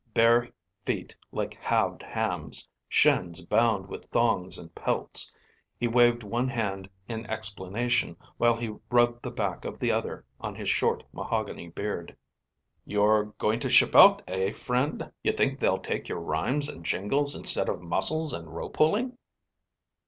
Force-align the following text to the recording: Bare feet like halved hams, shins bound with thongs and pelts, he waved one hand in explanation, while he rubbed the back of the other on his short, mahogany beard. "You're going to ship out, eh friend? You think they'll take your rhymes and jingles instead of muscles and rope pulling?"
Bare 0.15 0.49
feet 0.83 1.15
like 1.31 1.53
halved 1.53 2.01
hams, 2.01 2.67
shins 2.89 3.43
bound 3.43 3.85
with 3.87 4.05
thongs 4.09 4.57
and 4.57 4.73
pelts, 4.73 5.31
he 5.77 5.87
waved 5.87 6.23
one 6.23 6.47
hand 6.47 6.89
in 7.07 7.27
explanation, 7.27 8.17
while 8.37 8.55
he 8.57 8.75
rubbed 8.89 9.21
the 9.21 9.29
back 9.29 9.63
of 9.63 9.77
the 9.77 9.91
other 9.91 10.25
on 10.39 10.55
his 10.55 10.67
short, 10.69 11.03
mahogany 11.13 11.67
beard. 11.67 12.17
"You're 12.83 13.25
going 13.37 13.59
to 13.59 13.69
ship 13.69 13.95
out, 13.95 14.23
eh 14.27 14.53
friend? 14.53 15.11
You 15.21 15.33
think 15.33 15.59
they'll 15.59 15.77
take 15.77 16.07
your 16.09 16.19
rhymes 16.19 16.67
and 16.67 16.83
jingles 16.83 17.35
instead 17.35 17.69
of 17.69 17.79
muscles 17.83 18.33
and 18.33 18.55
rope 18.55 18.73
pulling?" 18.73 19.19